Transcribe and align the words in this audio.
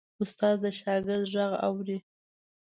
استاد 0.23 0.55
د 0.63 0.65
شاګرد 0.79 1.25
غږ 1.33 1.51
اوري. 1.67 1.97